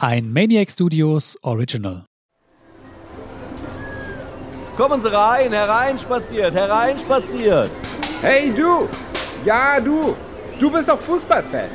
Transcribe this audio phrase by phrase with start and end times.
[0.00, 2.04] Ein Maniac Studios Original.
[4.76, 7.68] Kommen Sie rein, hereinspaziert, hereinspaziert.
[8.20, 8.88] Hey du!
[9.44, 10.14] Ja, du!
[10.60, 11.68] Du bist doch Fußballfan.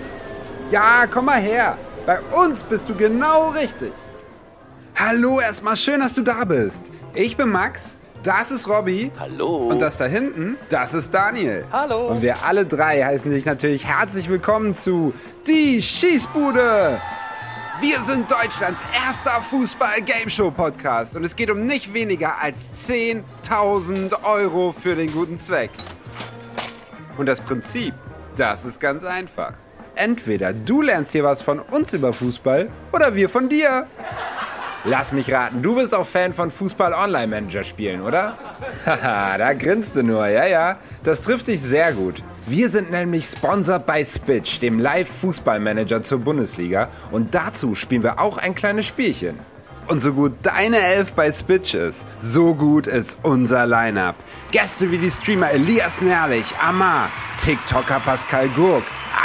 [0.72, 1.78] Ja, komm mal her.
[2.06, 3.92] Bei uns bist du genau richtig.
[4.96, 6.86] Hallo, erstmal schön, dass du da bist.
[7.14, 9.12] Ich bin Max, das ist Robby.
[9.20, 9.68] Hallo.
[9.68, 11.66] Und das da hinten, das ist Daniel.
[11.74, 12.08] Hallo.
[12.08, 15.14] Und wir alle drei heißen dich natürlich herzlich willkommen zu
[15.46, 17.02] Die Schießbude.
[17.84, 24.96] Wir sind Deutschlands erster Fußball-Game-Show-Podcast und es geht um nicht weniger als 10.000 Euro für
[24.96, 25.70] den guten Zweck.
[27.18, 27.94] Und das Prinzip,
[28.38, 29.56] das ist ganz einfach.
[29.96, 33.86] Entweder du lernst hier was von uns über Fußball oder wir von dir.
[34.86, 38.38] Lass mich raten, du bist auch Fan von Fußball-Online-Manager-Spielen, oder?
[38.86, 40.78] Haha, da grinst du nur, ja, ja.
[41.04, 42.22] Das trifft sich sehr gut.
[42.48, 46.90] Wir sind nämlich sponsored bei Spitch, dem Live-Fußballmanager zur Bundesliga.
[47.12, 49.40] Und dazu spielen wir auch ein kleines Spielchen.
[49.88, 54.16] Und so gut deine Elf bei Spitch ist, so gut ist unser Line-Up.
[54.52, 58.84] Gäste wie die Streamer Elias Nerlich, Amar, TikToker Pascal Gurk,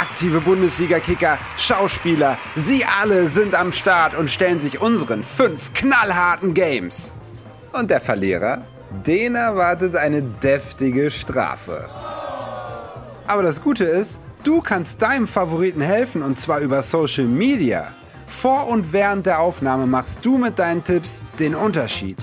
[0.09, 7.15] aktive Bundesliga-Kicker, Schauspieler, sie alle sind am Start und stellen sich unseren fünf knallharten Games.
[7.73, 8.63] Und der Verlierer,
[9.05, 11.89] den erwartet eine deftige Strafe.
[13.27, 17.93] Aber das Gute ist, du kannst deinem Favoriten helfen und zwar über Social Media.
[18.25, 22.17] Vor und während der Aufnahme machst du mit deinen Tipps den Unterschied.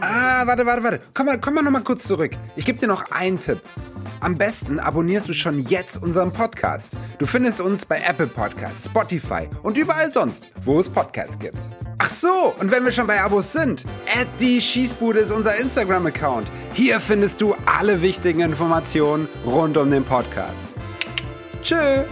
[0.00, 1.00] Ah, warte, warte, warte.
[1.12, 2.32] Komm mal, komm mal noch kurz zurück.
[2.56, 3.60] Ich gebe dir noch einen Tipp.
[4.20, 6.96] Am besten abonnierst du schon jetzt unseren Podcast.
[7.18, 11.58] Du findest uns bei Apple Podcasts, Spotify und überall sonst, wo es Podcasts gibt.
[11.98, 13.84] Ach so, und wenn wir schon bei Abos sind,
[14.18, 16.46] at die Schießbude ist unser Instagram-Account.
[16.72, 20.74] Hier findest du alle wichtigen Informationen rund um den Podcast.
[21.62, 22.04] Tschö.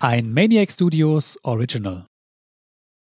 [0.00, 2.06] Ein Maniac Studios Original.